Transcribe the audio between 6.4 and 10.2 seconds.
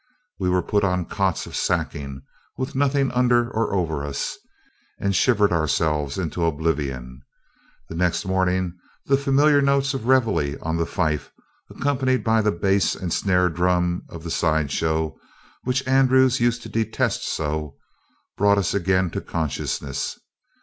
oblivion. The next morning, the familiar notes of